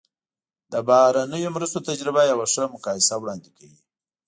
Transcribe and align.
د 0.71 0.73
بهرنیو 0.87 1.53
مرستو 1.55 1.85
تجربه 1.89 2.21
یوه 2.31 2.45
ښه 2.53 2.63
مقایسه 2.75 3.13
وړاندې 3.17 3.49
کوي. 3.57 3.79